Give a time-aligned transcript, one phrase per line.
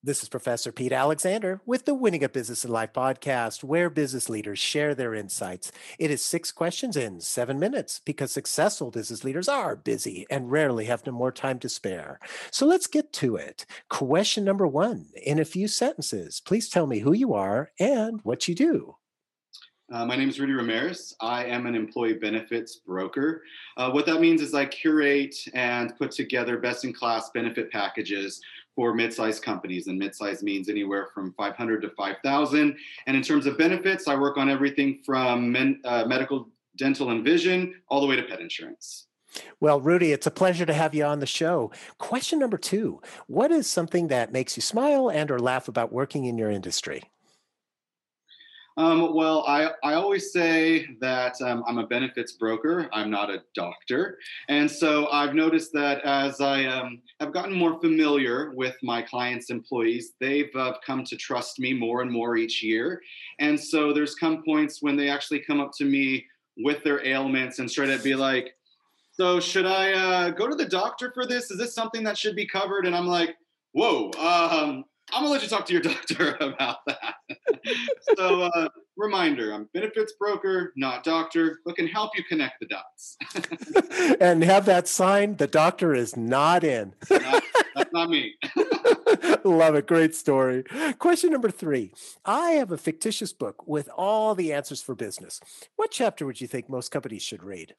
[0.00, 4.28] This is Professor Pete Alexander with the Winning at Business and Life podcast, where business
[4.28, 5.72] leaders share their insights.
[5.98, 10.84] It is six questions in seven minutes because successful business leaders are busy and rarely
[10.84, 12.20] have more time to spare.
[12.52, 13.66] So let's get to it.
[13.90, 18.46] Question number one in a few sentences, please tell me who you are and what
[18.46, 18.94] you do.
[19.90, 21.16] Uh, my name is Rudy Ramirez.
[21.20, 23.42] I am an employee benefits broker.
[23.78, 28.38] Uh, what that means is I curate and put together best in class benefit packages
[28.78, 32.76] for mid-sized companies and mid-sized means anywhere from 500 to 5000
[33.08, 37.24] and in terms of benefits i work on everything from men, uh, medical dental and
[37.24, 39.08] vision all the way to pet insurance
[39.60, 41.70] well, Rudy, it's a pleasure to have you on the show.
[41.98, 46.24] Question number two What is something that makes you smile and or laugh about working
[46.24, 47.02] in your industry?
[48.78, 52.88] Um, well, I, I always say that um, I'm a benefits broker.
[52.92, 54.18] I'm not a doctor.
[54.48, 59.50] And so I've noticed that as I um, have gotten more familiar with my clients'
[59.50, 63.02] employees, they've uh, come to trust me more and more each year.
[63.40, 66.24] And so there's come points when they actually come up to me
[66.58, 68.54] with their ailments and straight up be like,
[69.10, 71.50] so should I uh, go to the doctor for this?
[71.50, 72.86] Is this something that should be covered?
[72.86, 73.34] And I'm like,
[73.72, 77.14] whoa, um, I'm gonna let you talk to your doctor about that.
[78.16, 78.68] so, uh,
[79.08, 83.16] reminder: I'm benefits broker, not doctor, but can help you connect the dots.
[84.20, 86.94] and have that sign: the doctor is not in.
[87.10, 87.42] not,
[87.74, 88.34] that's not me.
[89.44, 89.86] Love it.
[89.86, 90.64] Great story.
[90.98, 91.92] Question number three.
[92.24, 95.40] I have a fictitious book with all the answers for business.
[95.76, 97.74] What chapter would you think most companies should read?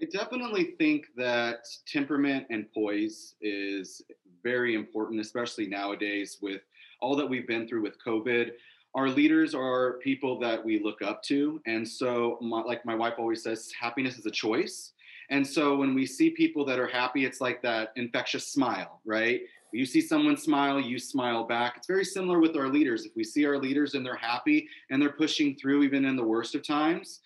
[0.00, 4.02] I definitely think that temperament and poise is
[4.42, 6.62] very important, especially nowadays with
[7.00, 8.52] all that we've been through with COVID.
[8.94, 11.60] Our leaders are people that we look up to.
[11.66, 14.92] And so, my, like my wife always says, happiness is a choice.
[15.30, 19.40] And so, when we see people that are happy, it's like that infectious smile, right?
[19.72, 21.74] You see someone smile, you smile back.
[21.78, 23.06] It's very similar with our leaders.
[23.06, 26.22] If we see our leaders and they're happy and they're pushing through even in the
[26.22, 27.20] worst of times,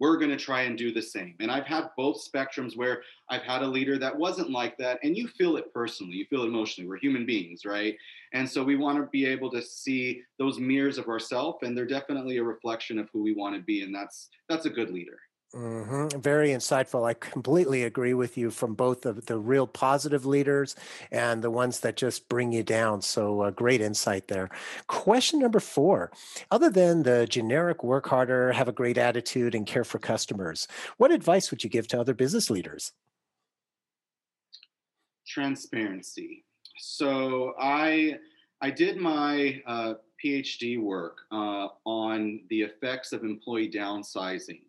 [0.00, 1.34] we're going to try and do the same.
[1.40, 5.16] And I've had both spectrums where I've had a leader that wasn't like that, and
[5.16, 6.88] you feel it personally, you feel it emotionally.
[6.88, 7.96] We're human beings, right?
[8.32, 11.86] And so we want to be able to see those mirrors of ourselves, and they're
[11.86, 15.18] definitely a reflection of who we want to be, and that's that's a good leader.
[15.54, 16.20] Mm-hmm.
[16.20, 17.08] Very insightful.
[17.08, 20.76] I completely agree with you from both the, the real positive leaders
[21.10, 23.00] and the ones that just bring you down.
[23.00, 24.50] So, uh, great insight there.
[24.88, 26.12] Question number four
[26.50, 31.10] Other than the generic work harder, have a great attitude, and care for customers, what
[31.10, 32.92] advice would you give to other business leaders?
[35.26, 36.44] Transparency.
[36.78, 38.18] So, I
[38.60, 44.60] I did my uh, PhD work uh, on the effects of employee downsizing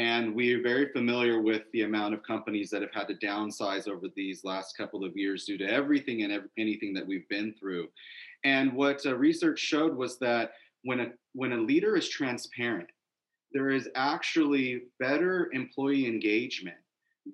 [0.00, 4.06] and we're very familiar with the amount of companies that have had to downsize over
[4.16, 7.86] these last couple of years due to everything and anything that we've been through.
[8.42, 10.52] And what uh, research showed was that
[10.84, 12.88] when a when a leader is transparent,
[13.52, 16.78] there is actually better employee engagement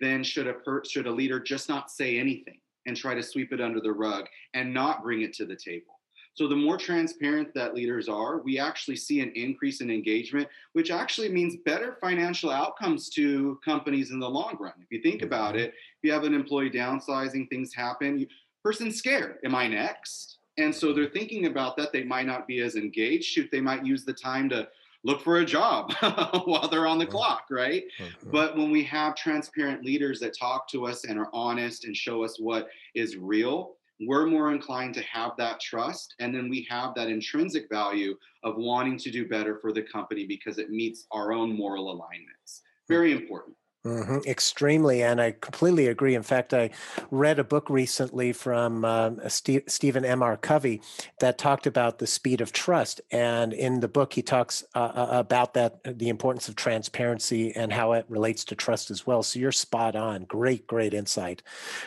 [0.01, 3.53] than should a per, should a leader just not say anything and try to sweep
[3.53, 5.96] it under the rug and not bring it to the table.
[6.37, 10.91] So the more transparent that leaders are, we actually see an increase in engagement, which
[10.91, 14.75] actually means better financial outcomes to companies in the long run.
[14.79, 18.27] If you think about it, if you have an employee downsizing, things happen, you,
[18.63, 19.39] person's scared.
[19.47, 20.37] Am I next?
[20.59, 21.91] And so they're thinking about that.
[21.91, 23.25] They might not be as engaged.
[23.25, 24.69] Shoot, they might use the time to
[25.05, 25.91] look for a job
[26.45, 27.85] while they're on the clock, right?
[27.99, 28.31] Mm-hmm.
[28.31, 32.25] But when we have transparent leaders that talk to us and are honest and show
[32.25, 36.15] us what is real, we're more inclined to have that trust.
[36.19, 40.27] And then we have that intrinsic value of wanting to do better for the company
[40.27, 42.63] because it meets our own moral alignments.
[42.89, 43.23] Very hmm.
[43.23, 43.57] important.
[43.87, 44.29] Mm-hmm.
[44.29, 46.17] Extremely, and I completely agree.
[46.17, 46.71] In fact, I
[47.13, 50.25] read a book recently from uh, Steve, Stephen M.
[50.25, 50.37] R.
[50.37, 50.83] Covey
[51.21, 55.09] that talked about the speed of trust, and in the book, he talks uh, uh
[55.13, 59.23] about that the importance of transparency and how it relates to trust as well.
[59.23, 60.25] So you're spot on.
[60.25, 61.45] Great, great insight.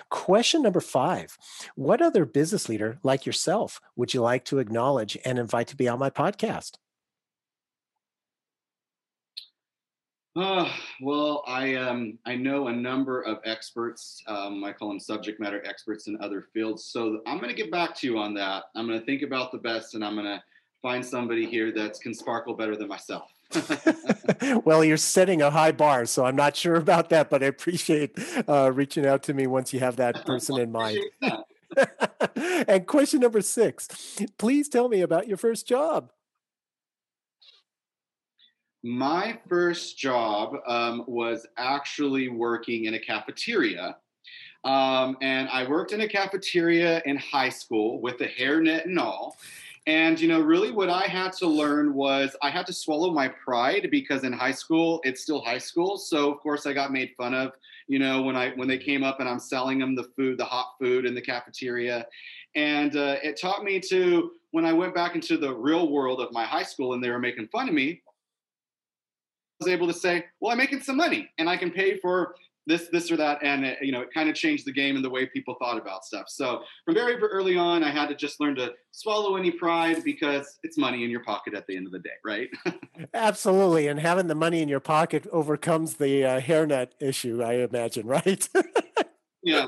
[0.09, 1.37] Question number five:
[1.75, 5.89] What other business leader like yourself would you like to acknowledge and invite to be
[5.89, 6.77] on my podcast?
[10.39, 10.69] Uh,
[11.01, 14.23] well, I um, I know a number of experts.
[14.25, 16.85] Um, I call them subject matter experts in other fields.
[16.85, 18.65] So I'm going to get back to you on that.
[18.73, 20.41] I'm going to think about the best, and I'm going to
[20.81, 23.33] find somebody here that can sparkle better than myself.
[24.63, 28.17] well, you're setting a high bar, so I'm not sure about that, but I appreciate
[28.47, 30.99] uh, reaching out to me once you have that person in mind.
[32.67, 33.87] and question number six
[34.37, 36.11] please tell me about your first job.
[38.83, 43.97] My first job um, was actually working in a cafeteria.
[44.63, 49.37] Um, and I worked in a cafeteria in high school with a hairnet and all.
[49.87, 53.27] And you know, really, what I had to learn was I had to swallow my
[53.27, 55.97] pride because in high school, it's still high school.
[55.97, 57.53] So of course, I got made fun of.
[57.87, 60.45] You know, when I when they came up and I'm selling them the food, the
[60.45, 62.05] hot food in the cafeteria,
[62.55, 66.31] and uh, it taught me to when I went back into the real world of
[66.31, 68.03] my high school and they were making fun of me.
[69.59, 72.33] Was able to say, "Well, I'm making some money, and I can pay for
[72.69, 75.03] this this or that and it, you know it kind of changed the game and
[75.03, 76.25] the way people thought about stuff.
[76.27, 80.59] So from very early on i had to just learn to swallow any pride because
[80.63, 82.49] it's money in your pocket at the end of the day right?
[83.13, 88.05] Absolutely and having the money in your pocket overcomes the uh, hairnet issue i imagine
[88.17, 88.47] right?
[89.43, 89.67] Yeah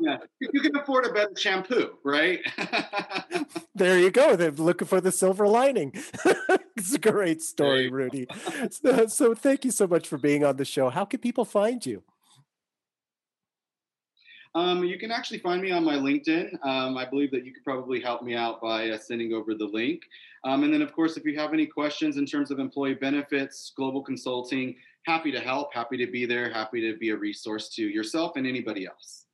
[0.00, 0.16] yeah.
[0.40, 2.40] You can afford a better shampoo right?
[3.74, 4.36] There you go.
[4.36, 5.94] They're looking for the silver lining.
[6.76, 8.26] It's a great story rudy.
[8.70, 10.88] So, so thank you so much for being on the show.
[10.88, 12.02] How can people find you?
[14.54, 16.54] Um, you can actually find me on my LinkedIn.
[16.64, 19.66] Um, I believe that you could probably help me out by uh, sending over the
[19.66, 20.02] link.
[20.44, 23.72] Um, and then, of course, if you have any questions in terms of employee benefits,
[23.76, 24.74] global consulting,
[25.04, 28.46] happy to help, happy to be there, happy to be a resource to yourself and
[28.46, 29.26] anybody else.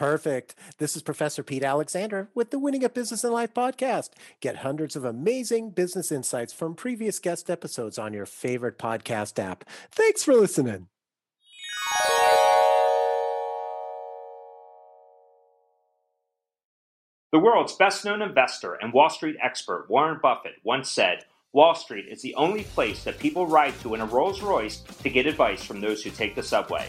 [0.00, 0.54] Perfect.
[0.78, 4.08] This is Professor Pete Alexander with the Winning at Business and Life podcast.
[4.40, 9.62] Get hundreds of amazing business insights from previous guest episodes on your favorite podcast app.
[9.90, 10.86] Thanks for listening.
[17.30, 22.06] The world's best known investor and Wall Street expert, Warren Buffett, once said Wall Street
[22.08, 25.62] is the only place that people ride to in a Rolls Royce to get advice
[25.62, 26.88] from those who take the subway.